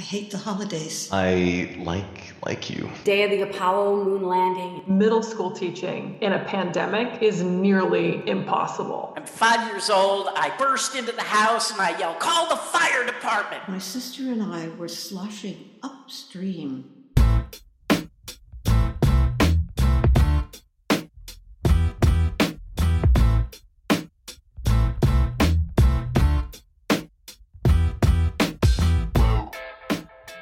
I 0.00 0.02
hate 0.02 0.30
the 0.30 0.38
holidays. 0.38 1.10
I 1.12 1.76
like 1.76 2.32
like 2.46 2.70
you. 2.70 2.90
Day 3.04 3.24
of 3.24 3.30
the 3.30 3.42
Apollo 3.42 4.02
moon 4.02 4.22
landing. 4.22 4.82
Middle 4.86 5.22
school 5.22 5.50
teaching 5.50 6.16
in 6.22 6.32
a 6.32 6.42
pandemic 6.42 7.22
is 7.22 7.42
nearly 7.42 8.26
impossible. 8.26 9.12
I'm 9.14 9.26
five 9.26 9.70
years 9.70 9.90
old. 9.90 10.28
I 10.34 10.56
burst 10.56 10.96
into 10.96 11.12
the 11.12 11.20
house 11.20 11.70
and 11.70 11.82
I 11.82 11.98
yell, 11.98 12.14
Call 12.14 12.48
the 12.48 12.56
fire 12.56 13.04
department! 13.04 13.68
My 13.68 13.78
sister 13.78 14.22
and 14.22 14.42
I 14.42 14.68
were 14.78 14.88
sloshing 14.88 15.68
upstream 15.82 16.99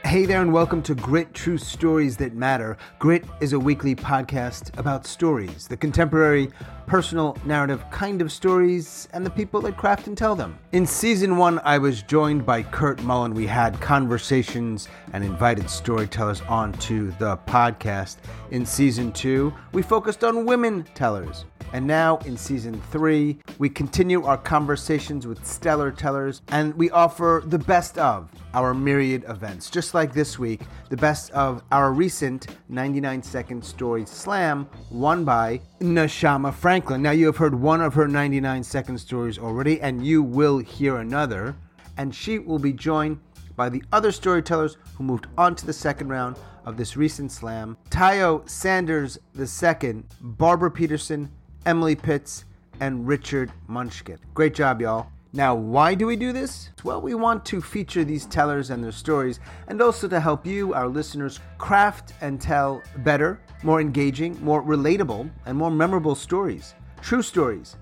Hey 0.09 0.25
there, 0.25 0.40
and 0.40 0.54
welcome 0.54 0.80
to 0.84 0.95
Grit 0.95 1.34
True 1.34 1.59
Stories 1.59 2.16
That 2.16 2.33
Matter. 2.33 2.78
Grit 2.98 3.27
is 3.42 3.52
a 3.52 3.60
weekly 3.60 3.95
podcast 3.95 4.74
about 4.78 5.06
stories, 5.06 5.69
the 5.69 5.77
contemporary, 5.77 6.48
personal, 6.87 7.37
narrative 7.45 7.84
kind 7.91 8.23
of 8.23 8.33
stories, 8.33 9.06
and 9.12 9.24
the 9.24 9.28
people 9.28 9.60
that 9.60 9.77
craft 9.77 10.06
and 10.06 10.16
tell 10.16 10.34
them. 10.34 10.59
In 10.73 10.86
season 10.86 11.36
one, 11.36 11.60
I 11.62 11.77
was 11.77 12.00
joined 12.00 12.47
by 12.47 12.62
Kurt 12.62 13.02
Mullen. 13.02 13.34
We 13.34 13.47
had 13.47 13.78
conversations 13.83 14.88
and 15.12 15.23
invited 15.23 15.69
storytellers 15.69 16.41
onto 16.48 17.11
the 17.19 17.36
podcast. 17.47 18.16
In 18.50 18.64
season 18.64 19.12
two, 19.12 19.52
we 19.72 19.83
focused 19.83 20.25
on 20.25 20.47
women 20.47 20.84
tellers. 20.95 21.45
And 21.73 21.87
now 21.87 22.19
in 22.19 22.37
season 22.37 22.80
three, 22.91 23.39
we 23.59 23.69
continue 23.69 24.25
our 24.25 24.39
conversations 24.39 25.27
with 25.27 25.47
stellar 25.47 25.91
tellers 25.91 26.43
and 26.48 26.75
we 26.75 26.91
offer 26.91 27.43
the 27.47 27.59
best 27.59 27.98
of 27.98 28.31
our 28.55 28.73
myriad 28.73 29.25
events. 29.29 29.71
Just 29.71 29.95
like 29.95 30.12
this 30.12 30.39
week, 30.39 30.62
the 30.89 30.97
best 30.97 31.31
of 31.33 31.62
our 31.71 31.93
recent 31.93 32.47
99 32.69 33.23
Second 33.23 33.65
Story 33.65 34.06
Slam 34.06 34.69
won 34.91 35.25
by 35.25 35.61
Neshama 35.81 36.55
Franklin. 36.55 37.03
Now, 37.03 37.11
you 37.11 37.27
have 37.27 37.37
heard 37.37 37.55
one 37.55 37.81
of 37.81 37.95
her 37.95 38.09
99 38.09 38.62
Second 38.62 38.98
Stories 38.98 39.39
already, 39.39 39.81
and 39.81 40.05
you 40.05 40.22
will 40.22 40.59
hear 40.59 40.98
another. 40.98 41.55
And 41.97 42.15
she 42.15 42.39
will 42.39 42.59
be 42.59 42.72
joined 42.72 43.19
by 43.56 43.69
the 43.69 43.83
other 43.93 44.12
storytellers 44.12 44.77
who 44.95 45.05
moved 45.05 45.27
on 45.37 45.55
to 45.56 45.67
the 45.67 45.72
second 45.72 46.09
round 46.09 46.37
of 46.65 46.77
this 46.77 46.97
recent 46.97 47.33
slam 47.33 47.77
Tayo 47.91 48.48
Sanders 48.48 49.19
II, 49.37 50.05
Barbara 50.20 50.70
Peterson, 50.70 51.28
Emily 51.67 51.95
Pitts, 51.95 52.45
and 52.81 53.06
Richard 53.06 53.53
Munchkin. 53.67 54.19
Great 54.34 54.55
job, 54.55 54.81
y'all. 54.81 55.09
Now, 55.33 55.55
why 55.55 55.95
do 55.95 56.06
we 56.06 56.17
do 56.17 56.33
this? 56.33 56.70
Well, 56.84 57.03
we 57.03 57.15
want 57.15 57.45
to 57.47 57.61
feature 57.61 58.03
these 58.03 58.25
tellers 58.25 58.70
and 58.70 58.83
their 58.83 58.92
stories, 58.92 59.41
and 59.67 59.83
also 59.83 60.09
to 60.09 60.20
help 60.20 60.47
you, 60.47 60.73
our 60.73 60.89
listeners, 60.89 61.41
craft 61.59 62.15
and 62.23 62.41
tell 62.41 62.83
better, 62.98 63.41
more 63.62 63.81
engaging, 63.81 64.42
more 64.42 64.62
relatable, 64.62 65.31
and 65.45 65.59
more 65.59 65.70
memorable 65.70 66.15
stories. 66.15 66.75
True 67.03 67.23
stories, 67.23 67.77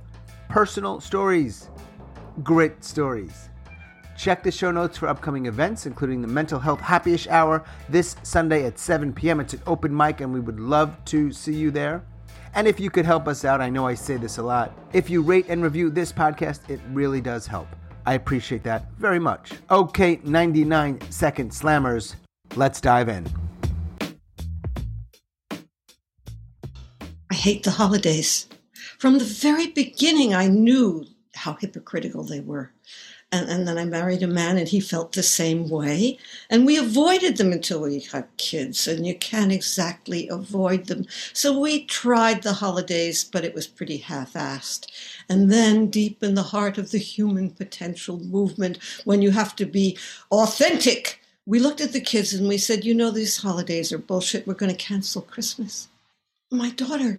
personal 0.49 1.01
stories, 1.01 1.71
grit 2.43 2.83
stories. 2.83 3.49
Check 4.19 4.43
the 4.43 4.51
show 4.51 4.73
notes 4.73 4.99
for 4.99 5.09
upcoming 5.09 5.47
events, 5.47 5.87
including 5.87 6.23
the 6.23 6.29
Mental 6.29 6.59
Health 6.59 6.81
Happyish 6.81 7.29
Hour 7.29 7.65
this 7.89 8.17
Sunday 8.23 8.65
at 8.65 8.79
7 8.79 9.13
p.m. 9.13 9.41
It's 9.41 9.53
an 9.53 9.63
open 9.67 9.95
mic, 9.95 10.21
and 10.21 10.33
we 10.33 10.41
would 10.41 10.59
love 10.59 10.97
to 11.07 11.31
see 11.31 11.55
you 11.55 11.71
there. 11.71 12.03
And 12.55 12.67
if 12.67 12.81
you 12.81 12.91
could 12.91 13.05
help 13.05 13.29
us 13.29 13.45
out, 13.45 13.61
I 13.61 13.69
know 13.69 13.87
I 13.87 13.95
say 13.95 14.17
this 14.17 14.39
a 14.39 14.43
lot. 14.43 14.73
If 14.93 15.11
you 15.11 15.23
rate 15.23 15.47
and 15.49 15.63
review 15.63 15.91
this 15.91 16.13
podcast, 16.13 16.69
it 16.71 16.81
really 16.93 17.21
does 17.21 17.47
help. 17.47 17.69
I 18.07 18.15
appreciate 18.15 18.63
that 18.63 18.91
very 18.99 19.19
much. 19.19 19.53
Okay, 19.71 20.21
99 20.25 21.01
second 21.11 21.51
slammers, 21.51 22.15
let's 22.55 22.81
dive 22.81 23.09
in. 23.09 23.27
I 27.31 27.35
hate 27.35 27.65
the 27.65 27.73
holidays. 27.73 28.49
From 28.99 29.19
the 29.19 29.25
very 29.25 29.67
beginning, 29.67 30.35
I 30.35 30.47
knew 30.47 31.05
how 31.47 31.55
hypocritical 31.55 32.25
they 32.25 32.41
were. 32.41 32.73
And, 33.33 33.49
and, 33.49 33.67
then 33.67 33.79
I 33.79 33.85
married 33.85 34.23
a 34.23 34.29
man 34.29 34.57
and 34.57 34.69
he 34.69 34.79
felt 34.81 35.13
the 35.13 35.23
same 35.23 35.69
way. 35.69 36.19
And 36.51 36.67
we 36.67 36.77
avoided 36.77 37.37
them 37.37 37.53
until 37.53 37.83
we 37.83 38.01
had 38.01 38.29
kids, 38.37 38.87
and 38.87 39.05
you 39.07 39.17
can't 39.17 39.51
exactly 39.51 40.29
avoid 40.29 40.87
them. 40.87 41.07
So 41.33 41.59
we 41.59 41.85
tried 41.87 42.43
the 42.43 42.53
holidays, 42.53 43.25
but 43.25 43.45
it 43.45 43.55
was 43.55 43.67
pretty 43.67 43.97
half 43.97 44.35
assed. 44.35 44.87
And 45.29 45.51
then, 45.51 45.89
deep 45.89 46.23
in 46.23 46.35
the 46.35 46.51
heart 46.55 46.79
of 46.79 46.91
the 46.93 46.99
human 46.99 47.51
potential 47.51 48.21
movement, 48.21 48.79
when 49.05 49.23
you 49.23 49.33
have 49.33 49.57
to 49.57 49.67
be 49.67 49.99
authentic, 50.31 51.21
we 51.47 51.59
looked 51.59 51.81
at 51.81 51.93
the 51.93 52.01
kids 52.01 52.33
and 52.33 52.49
we 52.49 52.59
said, 52.59 52.85
You 52.85 52.95
know, 52.95 53.11
these 53.11 53.39
holidays 53.39 53.93
are 53.93 53.99
bullshit. 53.99 54.47
We're 54.47 54.55
going 54.55 54.75
to 54.75 54.85
cancel 54.93 55.23
Christmas. 55.23 55.89
My 56.51 56.71
daughter, 56.71 57.19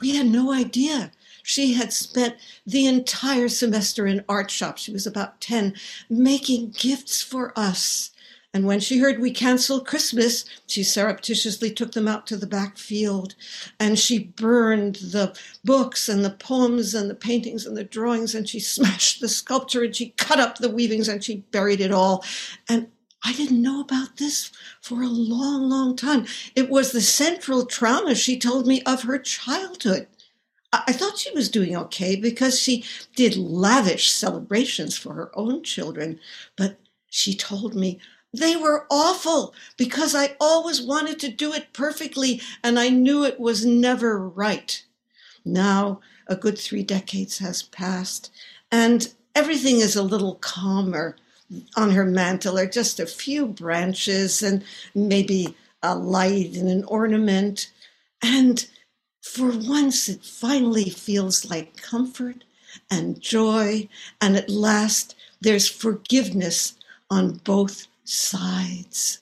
we 0.00 0.16
had 0.16 0.26
no 0.26 0.52
idea 0.52 1.10
she 1.48 1.72
had 1.72 1.94
spent 1.94 2.36
the 2.66 2.84
entire 2.84 3.48
semester 3.48 4.06
in 4.06 4.22
art 4.28 4.50
shop. 4.50 4.76
She 4.76 4.92
was 4.92 5.06
about 5.06 5.40
10, 5.40 5.74
making 6.10 6.74
gifts 6.76 7.22
for 7.22 7.58
us. 7.58 8.10
And 8.52 8.66
when 8.66 8.80
she 8.80 8.98
heard 8.98 9.18
we 9.18 9.30
canceled 9.30 9.86
Christmas, 9.86 10.44
she 10.66 10.82
surreptitiously 10.82 11.70
took 11.70 11.92
them 11.92 12.06
out 12.06 12.26
to 12.26 12.36
the 12.36 12.46
back 12.46 12.76
field 12.76 13.34
and 13.80 13.98
she 13.98 14.18
burned 14.18 14.96
the 14.96 15.34
books 15.64 16.06
and 16.06 16.22
the 16.22 16.30
poems 16.30 16.94
and 16.94 17.08
the 17.08 17.14
paintings 17.14 17.64
and 17.64 17.74
the 17.74 17.82
drawings 17.82 18.34
and 18.34 18.46
she 18.46 18.60
smashed 18.60 19.22
the 19.22 19.28
sculpture 19.28 19.84
and 19.84 19.96
she 19.96 20.10
cut 20.18 20.38
up 20.38 20.58
the 20.58 20.68
weavings 20.68 21.08
and 21.08 21.24
she 21.24 21.46
buried 21.50 21.80
it 21.80 21.92
all. 21.92 22.22
And 22.68 22.88
I 23.24 23.32
didn't 23.32 23.62
know 23.62 23.80
about 23.80 24.18
this 24.18 24.50
for 24.82 25.00
a 25.00 25.08
long, 25.08 25.70
long 25.70 25.96
time. 25.96 26.26
It 26.54 26.68
was 26.68 26.92
the 26.92 27.00
central 27.00 27.64
trauma 27.64 28.14
she 28.14 28.38
told 28.38 28.66
me 28.66 28.82
of 28.82 29.04
her 29.04 29.18
childhood. 29.18 30.08
I 30.72 30.92
thought 30.92 31.18
she 31.18 31.32
was 31.32 31.48
doing 31.48 31.74
okay 31.76 32.14
because 32.16 32.60
she 32.60 32.84
did 33.16 33.36
lavish 33.36 34.10
celebrations 34.10 34.96
for 34.98 35.14
her 35.14 35.30
own 35.34 35.62
children, 35.62 36.20
but 36.56 36.78
she 37.08 37.34
told 37.34 37.74
me 37.74 37.98
they 38.34 38.56
were 38.56 38.86
awful 38.90 39.54
because 39.78 40.14
I 40.14 40.36
always 40.38 40.82
wanted 40.82 41.18
to 41.20 41.30
do 41.30 41.54
it 41.54 41.72
perfectly 41.72 42.42
and 42.62 42.78
I 42.78 42.90
knew 42.90 43.24
it 43.24 43.40
was 43.40 43.64
never 43.64 44.18
right. 44.18 44.84
Now, 45.44 46.00
a 46.26 46.36
good 46.36 46.58
three 46.58 46.82
decades 46.82 47.38
has 47.38 47.62
passed 47.62 48.30
and 48.70 49.12
everything 49.34 49.80
is 49.80 49.96
a 49.96 50.02
little 50.02 50.34
calmer. 50.36 51.16
On 51.76 51.92
her 51.92 52.04
mantle 52.04 52.58
are 52.58 52.66
just 52.66 53.00
a 53.00 53.06
few 53.06 53.46
branches 53.46 54.42
and 54.42 54.62
maybe 54.94 55.56
a 55.82 55.94
light 55.94 56.54
and 56.54 56.68
an 56.68 56.84
ornament. 56.84 57.70
And 58.20 58.68
for 59.28 59.50
once, 59.50 60.08
it 60.08 60.24
finally 60.24 60.90
feels 60.90 61.48
like 61.48 61.80
comfort 61.80 62.44
and 62.90 63.20
joy, 63.20 63.88
and 64.20 64.36
at 64.36 64.48
last, 64.48 65.14
there's 65.40 65.68
forgiveness 65.68 66.74
on 67.10 67.34
both 67.44 67.86
sides. 68.04 69.20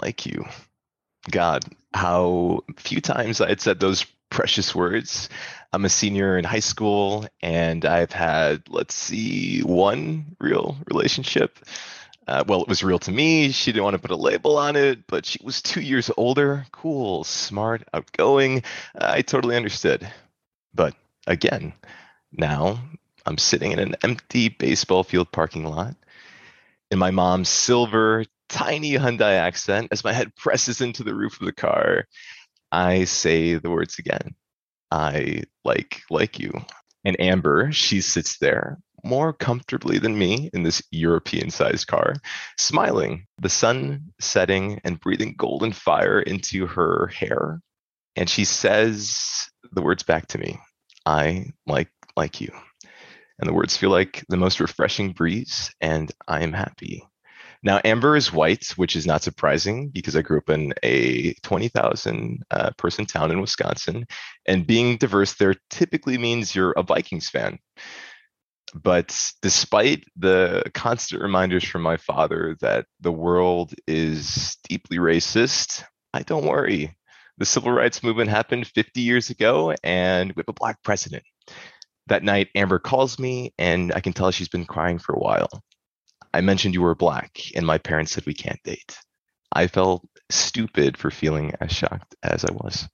Like 0.00 0.26
you. 0.26 0.44
God, 1.30 1.64
how 1.92 2.64
few 2.76 3.00
times 3.00 3.40
I 3.40 3.48
had 3.48 3.60
said 3.60 3.80
those 3.80 4.04
precious 4.30 4.74
words. 4.74 5.28
I'm 5.72 5.84
a 5.84 5.88
senior 5.88 6.36
in 6.36 6.44
high 6.44 6.60
school 6.60 7.26
and 7.40 7.84
I've 7.84 8.12
had, 8.12 8.62
let's 8.68 8.94
see, 8.94 9.60
one 9.60 10.36
real 10.40 10.76
relationship. 10.86 11.58
Uh, 12.26 12.42
well, 12.46 12.62
it 12.62 12.68
was 12.68 12.82
real 12.82 12.98
to 13.00 13.12
me. 13.12 13.50
She 13.52 13.70
didn't 13.70 13.84
want 13.84 13.94
to 13.94 14.00
put 14.00 14.10
a 14.10 14.16
label 14.16 14.56
on 14.56 14.76
it, 14.76 15.06
but 15.06 15.26
she 15.26 15.38
was 15.42 15.62
two 15.62 15.80
years 15.80 16.10
older. 16.16 16.66
Cool, 16.72 17.22
smart, 17.24 17.82
outgoing. 17.92 18.62
I 18.98 19.22
totally 19.22 19.56
understood. 19.56 20.10
But 20.74 20.94
again, 21.26 21.72
now 22.32 22.80
I'm 23.26 23.38
sitting 23.38 23.72
in 23.72 23.78
an 23.78 23.96
empty 24.02 24.48
baseball 24.48 25.04
field 25.04 25.30
parking 25.32 25.64
lot 25.64 25.94
in 26.90 26.98
my 26.98 27.10
mom's 27.10 27.48
silver 27.48 28.24
tiny 28.54 28.92
Hyundai 28.92 29.32
accent 29.36 29.88
as 29.90 30.04
my 30.04 30.12
head 30.12 30.34
presses 30.36 30.80
into 30.80 31.02
the 31.02 31.14
roof 31.14 31.40
of 31.40 31.46
the 31.46 31.52
car. 31.52 32.06
I 32.72 33.04
say 33.04 33.54
the 33.54 33.70
words 33.70 33.98
again. 33.98 34.34
I 34.90 35.42
like 35.64 36.02
like 36.10 36.38
you. 36.38 36.52
And 37.04 37.20
Amber, 37.20 37.72
she 37.72 38.00
sits 38.00 38.38
there 38.38 38.78
more 39.02 39.32
comfortably 39.32 39.98
than 39.98 40.18
me 40.18 40.50
in 40.54 40.62
this 40.62 40.82
European 40.90 41.50
sized 41.50 41.88
car, 41.88 42.14
smiling, 42.58 43.26
the 43.38 43.50
sun 43.50 44.12
setting 44.20 44.80
and 44.84 45.00
breathing 45.00 45.34
golden 45.36 45.72
fire 45.72 46.20
into 46.20 46.66
her 46.66 47.08
hair. 47.08 47.60
And 48.16 48.30
she 48.30 48.44
says 48.44 49.50
the 49.72 49.82
words 49.82 50.04
back 50.04 50.28
to 50.28 50.38
me 50.38 50.58
I 51.06 51.46
like 51.66 51.90
like 52.16 52.40
you. 52.40 52.52
and 53.40 53.48
the 53.48 53.54
words 53.54 53.76
feel 53.76 53.90
like 53.90 54.24
the 54.28 54.36
most 54.36 54.60
refreshing 54.60 55.12
breeze, 55.12 55.74
and 55.80 56.12
I 56.28 56.44
am 56.44 56.52
happy. 56.52 57.02
Now, 57.64 57.80
Amber 57.82 58.14
is 58.14 58.30
white, 58.30 58.66
which 58.76 58.94
is 58.94 59.06
not 59.06 59.22
surprising 59.22 59.88
because 59.88 60.14
I 60.14 60.20
grew 60.20 60.36
up 60.36 60.50
in 60.50 60.74
a 60.82 61.32
20,000 61.42 62.42
uh, 62.50 62.70
person 62.76 63.06
town 63.06 63.30
in 63.30 63.40
Wisconsin, 63.40 64.06
and 64.46 64.66
being 64.66 64.98
diverse 64.98 65.32
there 65.34 65.54
typically 65.70 66.18
means 66.18 66.54
you're 66.54 66.72
a 66.72 66.82
Vikings 66.82 67.30
fan. 67.30 67.58
But 68.74 69.18
despite 69.40 70.04
the 70.14 70.64
constant 70.74 71.22
reminders 71.22 71.64
from 71.64 71.80
my 71.80 71.96
father 71.96 72.54
that 72.60 72.84
the 73.00 73.12
world 73.12 73.72
is 73.86 74.58
deeply 74.68 74.98
racist, 74.98 75.84
I 76.12 76.20
don't 76.20 76.44
worry. 76.44 76.94
The 77.38 77.46
civil 77.46 77.72
rights 77.72 78.02
movement 78.02 78.28
happened 78.28 78.66
50 78.66 79.00
years 79.00 79.30
ago, 79.30 79.74
and 79.82 80.32
we 80.32 80.40
have 80.40 80.48
a 80.48 80.52
black 80.52 80.82
president. 80.82 81.22
That 82.08 82.24
night, 82.24 82.48
Amber 82.54 82.78
calls 82.78 83.18
me, 83.18 83.54
and 83.56 83.90
I 83.94 84.00
can 84.00 84.12
tell 84.12 84.30
she's 84.30 84.48
been 84.48 84.66
crying 84.66 84.98
for 84.98 85.14
a 85.14 85.18
while. 85.18 85.48
I 86.34 86.40
mentioned 86.40 86.74
you 86.74 86.82
were 86.82 86.96
black, 86.96 87.38
and 87.54 87.64
my 87.64 87.78
parents 87.78 88.10
said 88.10 88.26
we 88.26 88.34
can't 88.34 88.60
date. 88.64 88.98
I 89.52 89.68
felt 89.68 90.04
stupid 90.30 90.96
for 90.96 91.12
feeling 91.12 91.52
as 91.60 91.70
shocked 91.70 92.16
as 92.24 92.44
I 92.44 92.50
was. 92.52 92.88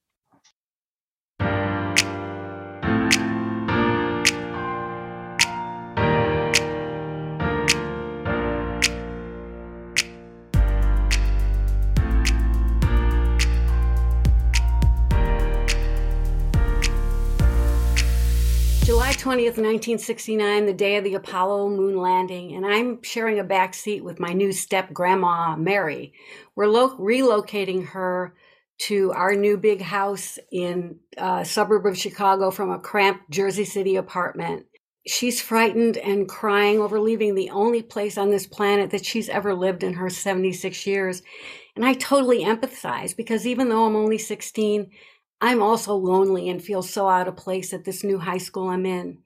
20th, 19.20 19.58
1969, 19.58 20.64
the 20.64 20.72
day 20.72 20.96
of 20.96 21.05
the 21.05 21.12
Apollo 21.12 21.69
moon 21.69 21.99
landing, 21.99 22.55
and 22.55 22.64
I'm 22.64 23.02
sharing 23.02 23.38
a 23.38 23.44
back 23.44 23.75
seat 23.75 24.02
with 24.02 24.19
my 24.19 24.32
new 24.32 24.50
step 24.50 24.94
grandma, 24.94 25.56
Mary. 25.56 26.14
We're 26.56 26.69
lo- 26.69 26.96
relocating 26.96 27.88
her 27.88 28.34
to 28.78 29.12
our 29.12 29.34
new 29.34 29.58
big 29.58 29.82
house 29.82 30.38
in 30.50 31.00
a 31.19 31.44
suburb 31.44 31.84
of 31.84 31.99
Chicago 31.99 32.50
from 32.50 32.70
a 32.70 32.78
cramped 32.78 33.31
Jersey 33.31 33.67
City 33.67 33.96
apartment. 33.96 34.64
She's 35.06 35.43
frightened 35.43 35.99
and 35.99 36.26
crying 36.26 36.81
over 36.81 36.99
leaving 36.99 37.34
the 37.34 37.50
only 37.50 37.82
place 37.82 38.17
on 38.17 38.31
this 38.31 38.46
planet 38.46 38.90
that 38.90 39.05
she's 39.05 39.28
ever 39.28 39.52
lived 39.52 39.84
in 39.84 39.93
her 39.94 40.08
76 40.08 40.87
years. 40.87 41.20
And 41.76 41.84
I 41.84 41.93
totally 41.93 42.43
empathize 42.43 43.14
because 43.14 43.46
even 43.46 43.69
though 43.69 43.84
I'm 43.84 43.96
only 43.96 44.17
16, 44.17 44.90
I'm 45.41 45.63
also 45.63 45.95
lonely 45.95 46.49
and 46.49 46.63
feel 46.63 46.83
so 46.83 47.09
out 47.09 47.29
of 47.29 47.37
place 47.37 47.73
at 47.73 47.85
this 47.85 48.05
new 48.05 48.19
high 48.19 48.39
school 48.39 48.69
I'm 48.69 48.85
in. 48.85 49.19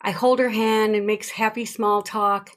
I 0.00 0.10
hold 0.10 0.38
her 0.38 0.50
hand 0.50 0.94
and 0.94 1.06
makes 1.06 1.30
happy 1.30 1.64
small 1.64 2.02
talk, 2.02 2.50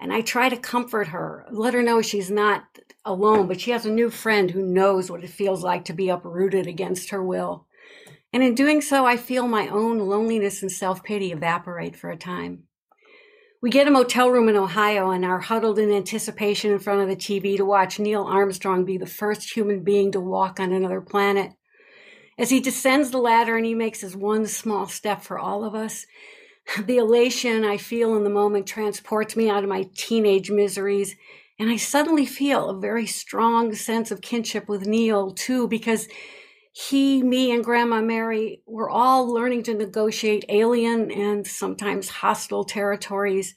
and 0.00 0.12
I 0.12 0.20
try 0.20 0.48
to 0.48 0.56
comfort 0.56 1.08
her, 1.08 1.44
let 1.50 1.74
her 1.74 1.82
know 1.82 2.00
she's 2.00 2.30
not 2.30 2.64
alone, 3.04 3.46
but 3.46 3.60
she 3.60 3.72
has 3.72 3.84
a 3.84 3.90
new 3.90 4.08
friend 4.08 4.50
who 4.50 4.62
knows 4.62 5.10
what 5.10 5.24
it 5.24 5.30
feels 5.30 5.62
like 5.62 5.84
to 5.86 5.92
be 5.92 6.08
uprooted 6.08 6.66
against 6.66 7.10
her 7.10 7.22
will. 7.22 7.66
And 8.32 8.42
in 8.42 8.54
doing 8.54 8.80
so, 8.80 9.04
I 9.04 9.16
feel 9.16 9.46
my 9.46 9.68
own 9.68 9.98
loneliness 9.98 10.62
and 10.62 10.72
self 10.72 11.04
pity 11.04 11.30
evaporate 11.30 11.96
for 11.96 12.10
a 12.10 12.16
time. 12.16 12.64
We 13.60 13.70
get 13.70 13.88
a 13.88 13.90
motel 13.90 14.30
room 14.30 14.48
in 14.48 14.56
Ohio 14.56 15.10
and 15.10 15.24
are 15.24 15.40
huddled 15.40 15.78
in 15.78 15.90
anticipation 15.90 16.70
in 16.70 16.78
front 16.78 17.00
of 17.00 17.08
the 17.08 17.16
TV 17.16 17.56
to 17.56 17.64
watch 17.64 17.98
Neil 17.98 18.24
Armstrong 18.24 18.84
be 18.84 18.98
the 18.98 19.06
first 19.06 19.54
human 19.54 19.82
being 19.82 20.12
to 20.12 20.20
walk 20.20 20.60
on 20.60 20.72
another 20.72 21.00
planet. 21.00 21.52
As 22.36 22.50
he 22.50 22.60
descends 22.60 23.10
the 23.10 23.18
ladder 23.18 23.56
and 23.56 23.64
he 23.64 23.74
makes 23.74 24.00
his 24.00 24.16
one 24.16 24.46
small 24.46 24.86
step 24.86 25.22
for 25.22 25.38
all 25.38 25.64
of 25.64 25.74
us, 25.74 26.06
the 26.84 26.96
elation 26.96 27.64
I 27.64 27.76
feel 27.76 28.16
in 28.16 28.24
the 28.24 28.30
moment 28.30 28.66
transports 28.66 29.36
me 29.36 29.48
out 29.48 29.62
of 29.62 29.68
my 29.68 29.88
teenage 29.94 30.50
miseries. 30.50 31.14
And 31.58 31.70
I 31.70 31.76
suddenly 31.76 32.26
feel 32.26 32.68
a 32.68 32.80
very 32.80 33.06
strong 33.06 33.74
sense 33.74 34.10
of 34.10 34.20
kinship 34.20 34.68
with 34.68 34.86
Neil, 34.86 35.30
too, 35.30 35.68
because 35.68 36.08
he, 36.72 37.22
me, 37.22 37.52
and 37.52 37.62
Grandma 37.62 38.00
Mary 38.00 38.62
were 38.66 38.90
all 38.90 39.32
learning 39.32 39.62
to 39.64 39.74
negotiate 39.74 40.44
alien 40.48 41.12
and 41.12 41.46
sometimes 41.46 42.08
hostile 42.08 42.64
territories. 42.64 43.54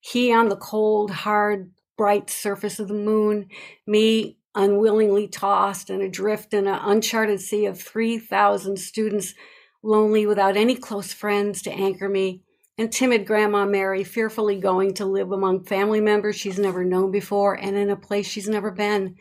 He 0.00 0.32
on 0.32 0.48
the 0.48 0.56
cold, 0.56 1.10
hard, 1.10 1.72
bright 1.96 2.30
surface 2.30 2.78
of 2.78 2.86
the 2.86 2.94
moon, 2.94 3.48
me 3.86 4.38
unwillingly 4.54 5.28
tossed 5.28 5.90
and 5.90 6.02
adrift 6.02 6.54
in 6.54 6.66
an 6.66 6.78
uncharted 6.82 7.40
sea 7.40 7.66
of 7.66 7.80
3,000 7.80 8.78
students, 8.78 9.34
lonely 9.82 10.26
without 10.26 10.56
any 10.56 10.74
close 10.74 11.12
friends 11.12 11.62
to 11.62 11.70
anchor 11.70 12.08
me, 12.08 12.42
and 12.76 12.92
timid 12.92 13.26
Grandma 13.26 13.66
Mary 13.66 14.04
fearfully 14.04 14.58
going 14.58 14.94
to 14.94 15.04
live 15.04 15.32
among 15.32 15.64
family 15.64 16.00
members 16.00 16.36
she's 16.36 16.58
never 16.58 16.84
known 16.84 17.10
before 17.10 17.54
and 17.54 17.76
in 17.76 17.90
a 17.90 17.96
place 17.96 18.26
she's 18.26 18.48
never 18.48 18.70
been. 18.70 19.16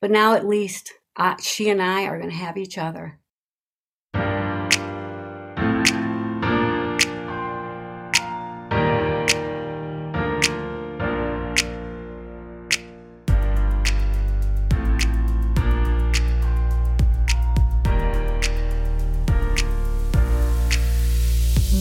But 0.00 0.10
now 0.10 0.34
at 0.34 0.46
least 0.46 0.92
uh, 1.16 1.36
she 1.40 1.70
and 1.70 1.80
I 1.80 2.04
are 2.04 2.18
going 2.18 2.30
to 2.30 2.36
have 2.36 2.56
each 2.56 2.78
other. 2.78 3.18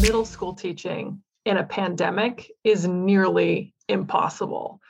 Middle 0.02 0.26
school 0.26 0.54
teaching 0.54 1.22
in 1.46 1.58
a 1.58 1.64
pandemic 1.64 2.52
is 2.64 2.88
nearly 2.88 3.74
impossible. 3.88 4.82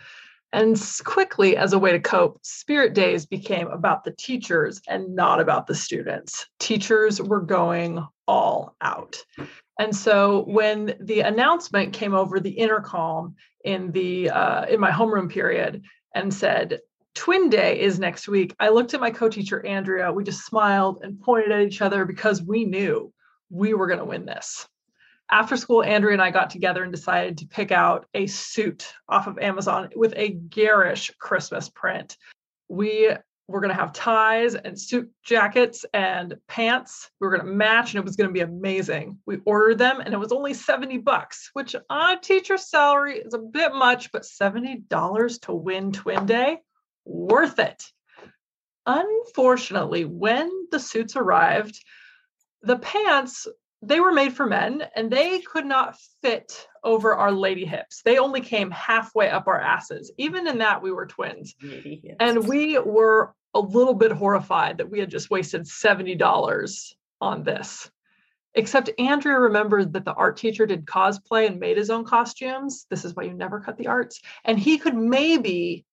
And 0.54 0.82
quickly, 1.06 1.56
as 1.56 1.74
a 1.74 1.80
way 1.80 1.92
to 1.94 2.00
cope, 2.00 2.40
Spirit 2.44 2.94
Days 2.94 3.26
became 3.26 3.68
about 3.68 4.04
the 4.04 4.12
teachers 4.12 4.82
and 4.88 5.16
not 5.16 5.40
about 5.40 5.68
the 5.68 5.76
students. 5.76 6.46
Teachers 6.60 7.22
were 7.22 7.42
going 7.42 8.06
all 8.28 8.76
out. 8.82 9.24
And 9.80 9.96
so 9.96 10.44
when 10.44 10.96
the 11.00 11.22
announcement 11.22 11.94
came 11.94 12.14
over 12.14 12.40
the 12.40 12.52
intercom 12.52 13.36
in 13.64 13.92
the 13.92 14.30
uh, 14.30 14.66
in 14.66 14.80
my 14.80 14.92
homeroom 14.92 15.30
period 15.30 15.84
and 16.16 16.34
said 16.34 16.80
twin 17.14 17.50
day 17.50 17.80
is 17.80 18.00
next 18.00 18.28
week 18.28 18.56
i 18.60 18.70
looked 18.70 18.94
at 18.94 19.02
my 19.02 19.12
co-teacher 19.12 19.66
andrea 19.66 20.12
we 20.12 20.24
just 20.24 20.46
smiled 20.46 21.02
and 21.04 21.20
pointed 21.20 21.52
at 21.52 21.62
each 21.62 21.82
other 21.82 22.06
because 22.06 22.42
we 22.42 22.64
knew 22.64 23.12
we 23.50 23.74
were 23.74 23.86
going 23.88 24.00
to 24.00 24.06
win 24.06 24.26
this 24.26 24.68
after 25.32 25.56
school, 25.56 25.84
Andrea 25.84 26.14
and 26.14 26.22
I 26.22 26.30
got 26.30 26.50
together 26.50 26.84
and 26.84 26.92
decided 26.92 27.38
to 27.38 27.48
pick 27.48 27.72
out 27.72 28.06
a 28.14 28.28
suit 28.28 28.94
off 29.08 29.28
of 29.28 29.40
Amazon 29.40 29.90
with 29.96 30.14
a 30.18 30.30
garish 30.30 31.12
Christmas 31.20 31.70
print. 31.70 32.18
We 32.68 33.10
were 33.48 33.62
going 33.62 33.74
to 33.74 33.80
have 33.80 33.94
ties 33.94 34.56
and 34.56 34.80
suit 34.80 35.10
jackets 35.24 35.86
and 35.94 36.36
pants. 36.48 37.10
We 37.20 37.28
were 37.28 37.36
going 37.36 37.48
to 37.48 37.54
match 37.54 37.94
and 37.94 38.00
it 38.00 38.06
was 38.06 38.16
going 38.16 38.30
to 38.30 38.34
be 38.34 38.42
amazing. 38.42 39.20
We 39.26 39.40
ordered 39.46 39.78
them 39.78 40.02
and 40.02 40.14
it 40.14 40.20
was 40.20 40.32
only 40.32 40.54
70 40.54 40.98
bucks, 41.00 41.50
which 41.54 41.76
on 41.90 42.18
a 42.18 42.20
teacher's 42.20 42.70
salary 42.70 43.20
is 43.20 43.34
a 43.34 43.40
bit 43.40 43.74
much, 43.74 44.12
but 44.12 44.24
$70 44.24 45.42
to 45.42 45.54
win 45.54 45.92
Twin 45.92 46.26
Day, 46.26 46.60
worth 47.06 47.60
it. 47.60 47.84
Unfortunately, 48.86 50.06
when 50.06 50.50
the 50.72 50.80
suits 50.80 51.16
arrived, 51.16 51.80
the 52.64 52.78
pants 52.78 53.48
they 53.82 54.00
were 54.00 54.12
made 54.12 54.34
for 54.34 54.46
men 54.46 54.84
and 54.96 55.12
they 55.12 55.40
could 55.40 55.66
not 55.66 55.98
fit 56.22 56.68
over 56.84 57.16
our 57.16 57.32
lady 57.32 57.66
hips. 57.66 58.02
They 58.04 58.18
only 58.18 58.42
came 58.42 58.70
halfway 58.72 59.30
up 59.30 59.48
our 59.48 59.60
asses. 59.60 60.12
Even 60.18 60.48
in 60.48 60.60
that, 60.60 60.82
we 60.82 60.92
were 60.92 61.08
twins. 61.08 61.56
And 62.20 62.48
we 62.48 62.78
were 62.78 63.34
a 63.54 63.60
little 63.60 63.94
bit 63.94 64.12
horrified 64.12 64.78
that 64.78 64.90
we 64.90 65.00
had 65.00 65.10
just 65.10 65.30
wasted 65.30 65.64
$70 65.64 66.94
on 67.20 67.44
this. 67.44 67.90
Except 68.54 68.90
Andrea 69.00 69.40
remembered 69.40 69.94
that 69.94 70.06
the 70.06 70.14
art 70.14 70.38
teacher 70.38 70.66
did 70.66 70.86
cosplay 70.86 71.48
and 71.48 71.60
made 71.60 71.78
his 71.78 71.90
own 71.90 72.04
costumes. 72.04 72.86
This 72.90 73.06
is 73.06 73.16
why 73.16 73.24
you 73.24 73.34
never 73.34 73.62
cut 73.62 73.78
the 73.78 73.88
arts. 73.88 74.22
And 74.44 74.60
he 74.60 74.78
could 74.78 74.96
maybe 74.96 75.86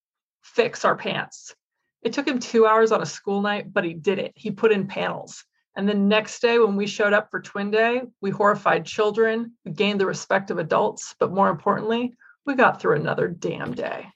fix 0.42 0.84
our 0.84 0.96
pants. 0.96 1.54
It 2.02 2.12
took 2.12 2.26
him 2.26 2.38
two 2.38 2.66
hours 2.66 2.92
on 2.92 3.02
a 3.02 3.06
school 3.06 3.40
night, 3.42 3.72
but 3.72 3.84
he 3.84 3.94
did 3.94 4.18
it. 4.18 4.32
He 4.34 4.50
put 4.50 4.72
in 4.72 4.86
panels. 4.86 5.44
And 5.78 5.88
the 5.88 5.94
next 5.94 6.42
day, 6.42 6.58
when 6.58 6.74
we 6.74 6.88
showed 6.88 7.12
up 7.12 7.30
for 7.30 7.40
Twin 7.40 7.70
Day, 7.70 8.02
we 8.20 8.30
horrified 8.30 8.84
children, 8.84 9.52
we 9.64 9.70
gained 9.70 10.00
the 10.00 10.06
respect 10.06 10.50
of 10.50 10.58
adults, 10.58 11.14
but 11.20 11.30
more 11.30 11.48
importantly, 11.50 12.14
we 12.44 12.56
got 12.56 12.80
through 12.80 12.96
another 12.96 13.28
damn 13.28 13.74
day. 13.74 14.08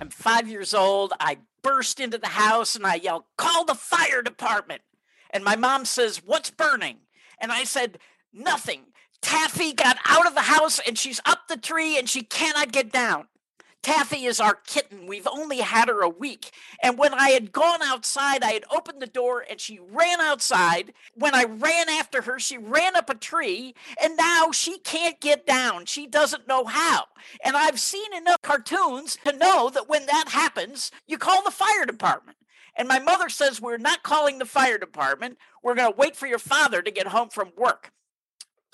I'm 0.00 0.10
five 0.10 0.48
years 0.48 0.74
old. 0.74 1.12
I 1.20 1.38
burst 1.64 1.98
into 1.98 2.18
the 2.18 2.28
house 2.28 2.76
and 2.76 2.86
I 2.86 2.94
yell, 2.94 3.26
Call 3.36 3.64
the 3.64 3.74
fire 3.74 4.22
department. 4.22 4.82
And 5.30 5.42
my 5.42 5.56
mom 5.56 5.84
says, 5.84 6.22
What's 6.24 6.50
burning? 6.50 6.98
And 7.40 7.50
I 7.50 7.64
said, 7.64 7.98
Nothing. 8.32 8.82
Taffy 9.20 9.72
got 9.72 9.96
out 10.06 10.28
of 10.28 10.34
the 10.34 10.42
house 10.42 10.78
and 10.86 10.96
she's 10.96 11.20
up 11.24 11.48
the 11.48 11.56
tree 11.56 11.98
and 11.98 12.08
she 12.08 12.22
cannot 12.22 12.70
get 12.70 12.92
down. 12.92 13.26
Taffy 13.84 14.24
is 14.24 14.40
our 14.40 14.54
kitten. 14.54 15.06
We've 15.06 15.26
only 15.26 15.58
had 15.58 15.88
her 15.88 16.00
a 16.00 16.08
week. 16.08 16.52
And 16.82 16.96
when 16.96 17.12
I 17.12 17.30
had 17.30 17.52
gone 17.52 17.82
outside, 17.82 18.42
I 18.42 18.52
had 18.52 18.64
opened 18.74 19.02
the 19.02 19.06
door 19.06 19.44
and 19.48 19.60
she 19.60 19.78
ran 19.78 20.22
outside. 20.22 20.94
When 21.14 21.34
I 21.34 21.44
ran 21.44 21.90
after 21.90 22.22
her, 22.22 22.40
she 22.40 22.56
ran 22.56 22.96
up 22.96 23.10
a 23.10 23.14
tree 23.14 23.74
and 24.02 24.16
now 24.16 24.52
she 24.52 24.78
can't 24.78 25.20
get 25.20 25.46
down. 25.46 25.84
She 25.84 26.06
doesn't 26.06 26.48
know 26.48 26.64
how. 26.64 27.04
And 27.44 27.58
I've 27.58 27.78
seen 27.78 28.14
enough 28.14 28.40
cartoons 28.42 29.18
to 29.26 29.36
know 29.36 29.68
that 29.68 29.86
when 29.86 30.06
that 30.06 30.30
happens, 30.30 30.90
you 31.06 31.18
call 31.18 31.44
the 31.44 31.50
fire 31.50 31.84
department. 31.84 32.38
And 32.76 32.88
my 32.88 32.98
mother 32.98 33.28
says, 33.28 33.60
We're 33.60 33.76
not 33.76 34.02
calling 34.02 34.38
the 34.38 34.46
fire 34.46 34.78
department. 34.78 35.36
We're 35.62 35.74
going 35.74 35.92
to 35.92 35.98
wait 35.98 36.16
for 36.16 36.26
your 36.26 36.38
father 36.38 36.80
to 36.80 36.90
get 36.90 37.08
home 37.08 37.28
from 37.28 37.52
work. 37.54 37.92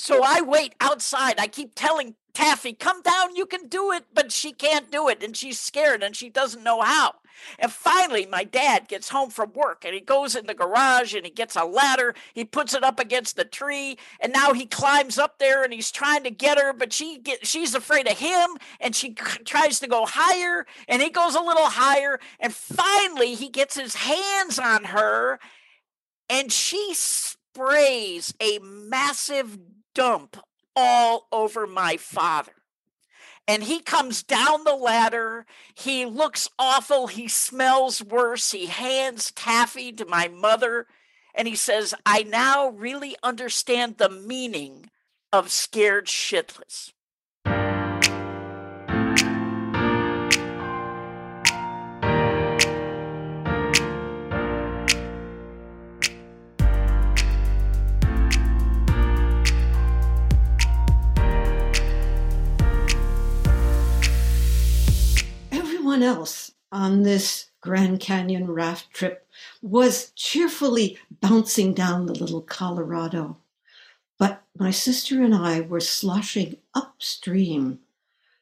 So 0.00 0.23
I 0.25 0.40
wait 0.40 0.75
outside. 0.80 1.38
I 1.38 1.47
keep 1.47 1.75
telling 1.75 2.14
Taffy, 2.33 2.73
come 2.73 3.02
down, 3.02 3.37
you 3.37 3.45
can 3.45 3.69
do 3.69 3.92
it, 3.92 4.04
but 4.14 4.33
she 4.33 4.52
can't 4.52 4.90
do 4.90 5.09
it. 5.09 5.23
And 5.23 5.37
she's 5.37 5.61
scared 5.61 6.02
and 6.02 6.16
she 6.16 6.30
doesn't 6.30 6.62
know 6.62 6.80
how. 6.80 7.16
And 7.59 7.71
finally, 7.71 8.25
my 8.25 8.45
dad 8.45 8.88
gets 8.88 9.11
home 9.11 9.28
from 9.28 9.52
work 9.52 9.85
and 9.85 9.92
he 9.92 10.00
goes 10.00 10.35
in 10.35 10.47
the 10.47 10.54
garage 10.54 11.14
and 11.14 11.26
he 11.26 11.30
gets 11.30 11.54
a 11.54 11.64
ladder. 11.64 12.14
He 12.33 12.47
puts 12.47 12.73
it 12.73 12.83
up 12.83 12.99
against 12.99 13.37
the 13.37 13.45
tree. 13.45 13.99
And 14.21 14.33
now 14.33 14.54
he 14.54 14.64
climbs 14.64 15.19
up 15.19 15.38
there 15.38 15.62
and 15.64 15.73
he's 15.73 15.90
trying 15.90 16.25
to 16.25 16.30
get 16.30 16.59
her, 16.59 16.73
but 16.73 16.95
she 16.95 17.19
get, 17.19 17.47
she's 17.47 17.75
afraid 17.75 18.09
of 18.09 18.19
him 18.19 18.57
and 18.80 18.97
she 18.97 19.12
tries 19.12 19.80
to 19.80 19.87
go 19.87 20.07
higher 20.07 20.64
and 20.88 21.02
he 21.02 21.11
goes 21.11 21.35
a 21.35 21.42
little 21.42 21.69
higher. 21.69 22.19
And 22.38 22.54
finally, 22.54 23.35
he 23.35 23.50
gets 23.50 23.78
his 23.78 23.97
hands 23.97 24.59
on 24.59 24.85
her 24.85 25.38
and 26.30 26.50
she 26.50 26.95
sprays 26.95 28.33
a 28.40 28.61
massive 28.62 29.59
dump 29.94 30.37
all 30.76 31.26
over 31.32 31.66
my 31.66 31.97
father. 31.97 32.52
And 33.49 33.64
he 33.64 33.80
comes 33.80 34.23
down 34.23 34.64
the 34.64 34.76
ladder. 34.76 35.44
He 35.75 36.04
looks 36.04 36.49
awful. 36.59 37.09
He 37.09 37.26
smells 37.26 38.02
worse. 38.02 38.52
He 38.52 38.66
hands 38.66 39.32
taffy 39.32 39.92
to 39.92 40.04
my 40.04 40.28
mother. 40.28 40.87
And 41.35 41.49
he 41.49 41.56
says, 41.56 41.94
I 42.06 42.23
now 42.23 42.68
really 42.68 43.16
understand 43.23 43.99
the 43.99 44.09
meaning 44.09 44.90
of 45.32 45.50
scared 45.50 46.06
shitless. 46.06 46.92
Else 66.11 66.52
on 66.73 67.02
this 67.02 67.50
Grand 67.61 68.00
Canyon 68.00 68.50
raft 68.50 68.93
trip 68.93 69.26
was 69.62 70.11
cheerfully 70.17 70.99
bouncing 71.21 71.73
down 71.73 72.07
the 72.07 72.14
little 72.14 72.40
Colorado. 72.40 73.37
But 74.19 74.43
my 74.59 74.71
sister 74.71 75.23
and 75.23 75.35
I 75.35 75.61
were 75.61 75.81
sloshing 75.81 76.57
upstream. 76.75 77.79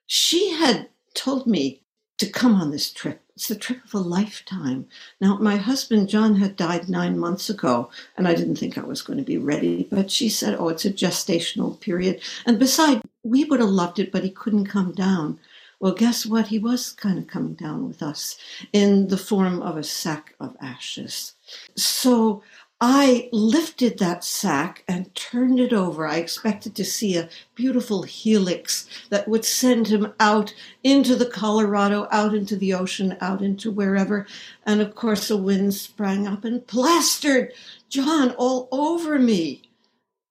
She 0.06 0.52
had 0.52 0.88
told 1.14 1.46
me 1.46 1.82
to 2.16 2.28
come 2.28 2.54
on 2.54 2.70
this 2.70 2.90
trip. 2.90 3.20
It's 3.34 3.48
the 3.48 3.54
trip 3.54 3.84
of 3.84 3.94
a 3.94 3.98
lifetime. 3.98 4.88
Now, 5.20 5.36
my 5.36 5.56
husband 5.56 6.08
John 6.08 6.36
had 6.36 6.56
died 6.56 6.88
nine 6.88 7.18
months 7.18 7.48
ago, 7.48 7.90
and 8.16 8.26
I 8.26 8.34
didn't 8.34 8.56
think 8.56 8.76
I 8.76 8.82
was 8.82 9.02
going 9.02 9.18
to 9.18 9.24
be 9.24 9.38
ready. 9.38 9.86
But 9.90 10.10
she 10.10 10.28
said, 10.28 10.56
Oh, 10.58 10.68
it's 10.68 10.84
a 10.84 10.90
gestational 10.90 11.78
period. 11.78 12.20
And 12.46 12.58
besides, 12.58 13.02
we 13.22 13.44
would 13.44 13.60
have 13.60 13.68
loved 13.68 14.00
it, 14.00 14.10
but 14.10 14.24
he 14.24 14.30
couldn't 14.30 14.66
come 14.66 14.92
down. 14.92 15.38
Well, 15.80 15.92
guess 15.94 16.26
what? 16.26 16.48
He 16.48 16.58
was 16.58 16.92
kind 16.92 17.18
of 17.18 17.28
coming 17.28 17.54
down 17.54 17.86
with 17.86 18.02
us 18.02 18.36
in 18.72 19.08
the 19.08 19.16
form 19.16 19.62
of 19.62 19.76
a 19.76 19.84
sack 19.84 20.34
of 20.40 20.56
ashes. 20.60 21.34
So 21.76 22.42
I 22.80 23.28
lifted 23.32 23.98
that 23.98 24.24
sack 24.24 24.84
and 24.88 25.14
turned 25.14 25.58
it 25.60 25.72
over. 25.72 26.06
I 26.06 26.16
expected 26.16 26.74
to 26.76 26.84
see 26.84 27.16
a 27.16 27.28
beautiful 27.54 28.02
helix 28.02 28.88
that 29.10 29.28
would 29.28 29.44
send 29.44 29.88
him 29.88 30.12
out 30.20 30.54
into 30.84 31.16
the 31.16 31.26
Colorado, 31.26 32.08
out 32.10 32.34
into 32.34 32.56
the 32.56 32.74
ocean, 32.74 33.16
out 33.20 33.42
into 33.42 33.70
wherever. 33.70 34.26
And 34.66 34.80
of 34.80 34.94
course, 34.94 35.30
a 35.30 35.36
wind 35.36 35.74
sprang 35.74 36.26
up 36.26 36.44
and 36.44 36.66
plastered 36.66 37.52
John 37.88 38.30
all 38.32 38.68
over 38.72 39.18
me. 39.18 39.62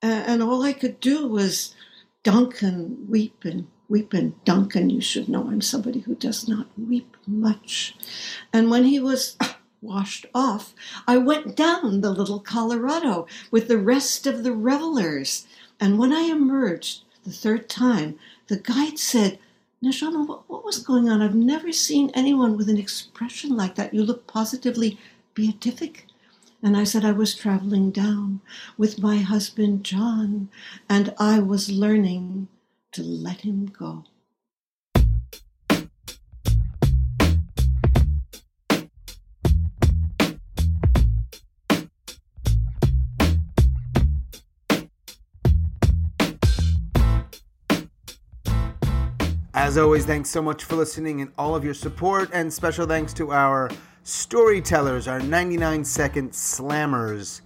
And 0.01 0.43
all 0.43 0.61
I 0.61 0.73
could 0.73 0.99
do 0.99 1.27
was 1.27 1.73
dunk 2.23 2.61
and 2.61 3.09
weep 3.09 3.43
and 3.43 3.67
weep 3.89 4.13
and 4.13 4.43
Duncan, 4.43 4.89
you 4.89 5.01
should 5.01 5.29
know 5.29 5.47
I'm 5.47 5.61
somebody 5.61 5.99
who 5.99 6.15
does 6.15 6.47
not 6.47 6.67
weep 6.77 7.15
much. 7.25 7.95
And 8.51 8.69
when 8.69 8.83
he 8.85 8.99
was 8.99 9.37
washed 9.81 10.25
off, 10.33 10.73
I 11.07 11.17
went 11.17 11.55
down 11.55 12.01
the 12.01 12.11
little 12.11 12.39
Colorado 12.39 13.27
with 13.51 13.67
the 13.67 13.77
rest 13.77 14.27
of 14.27 14.43
the 14.43 14.51
revelers. 14.51 15.47
And 15.79 15.97
when 15.97 16.11
I 16.11 16.21
emerged 16.21 17.03
the 17.23 17.31
third 17.31 17.69
time, 17.69 18.17
the 18.47 18.57
guide 18.57 18.99
said, 18.99 19.39
Neshama, 19.83 20.27
what, 20.27 20.49
what 20.49 20.65
was 20.65 20.79
going 20.79 21.07
on? 21.07 21.21
I've 21.21 21.35
never 21.35 21.71
seen 21.71 22.11
anyone 22.13 22.57
with 22.57 22.69
an 22.69 22.77
expression 22.77 23.55
like 23.55 23.75
that. 23.75 23.93
You 23.93 24.03
look 24.03 24.25
positively 24.25 24.97
beatific. 25.33 26.07
And 26.63 26.75
I 26.75 26.83
said, 26.83 27.05
I 27.05 27.11
was 27.11 27.35
traveling 27.35 27.91
down 27.91 28.41
with 28.77 28.99
my 28.99 29.17
husband 29.17 29.83
John, 29.83 30.49
and 30.89 31.13
I 31.19 31.37
was 31.39 31.69
learning 31.69 32.47
to 32.97 33.03
let 33.03 33.41
him 33.41 33.67
go. 33.67 34.03
As 49.53 49.77
always, 49.77 50.05
thanks 50.05 50.31
so 50.31 50.41
much 50.41 50.63
for 50.63 50.75
listening 50.75 51.21
and 51.21 51.31
all 51.37 51.53
of 51.53 51.63
your 51.63 51.75
support, 51.75 52.31
and 52.33 52.51
special 52.51 52.87
thanks 52.87 53.13
to 53.13 53.31
our 53.31 53.69
storytellers, 54.01 55.07
our 55.07 55.19
99 55.19 55.85
second 55.85 56.31
slammers. 56.31 57.41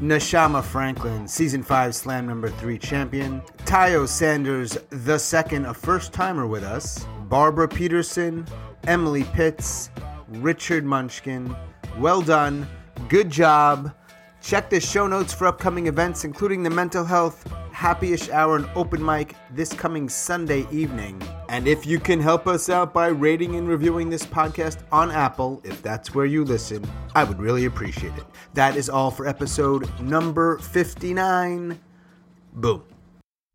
Neshama 0.00 0.62
Franklin, 0.62 1.26
season 1.26 1.60
5 1.60 1.92
slam 1.92 2.24
number 2.24 2.48
3 2.48 2.78
champion. 2.78 3.42
Tayo 3.64 4.06
Sanders, 4.06 4.78
the 4.90 5.18
second, 5.18 5.66
a 5.66 5.74
first 5.74 6.12
timer 6.12 6.46
with 6.46 6.62
us. 6.62 7.04
Barbara 7.22 7.66
Peterson, 7.66 8.46
Emily 8.86 9.24
Pitts, 9.24 9.90
Richard 10.28 10.84
Munchkin. 10.84 11.54
Well 11.98 12.22
done. 12.22 12.68
Good 13.08 13.28
job. 13.28 13.92
Check 14.40 14.70
the 14.70 14.78
show 14.78 15.08
notes 15.08 15.34
for 15.34 15.48
upcoming 15.48 15.88
events, 15.88 16.24
including 16.24 16.62
the 16.62 16.70
mental 16.70 17.04
health 17.04 17.44
happyish 17.72 18.30
hour 18.30 18.54
and 18.54 18.70
open 18.76 19.04
mic 19.04 19.34
this 19.50 19.72
coming 19.72 20.08
Sunday 20.08 20.64
evening. 20.70 21.20
And 21.48 21.66
if 21.66 21.86
you 21.86 21.98
can 21.98 22.20
help 22.20 22.46
us 22.46 22.68
out 22.68 22.92
by 22.92 23.06
rating 23.06 23.56
and 23.56 23.66
reviewing 23.66 24.10
this 24.10 24.24
podcast 24.24 24.82
on 24.92 25.10
Apple, 25.10 25.62
if 25.64 25.80
that's 25.82 26.14
where 26.14 26.26
you 26.26 26.44
listen, 26.44 26.84
I 27.14 27.24
would 27.24 27.38
really 27.38 27.64
appreciate 27.64 28.14
it. 28.18 28.24
That 28.52 28.76
is 28.76 28.90
all 28.90 29.10
for 29.10 29.26
episode 29.26 29.88
number 30.00 30.58
59. 30.58 31.78
Boom. 32.52 32.82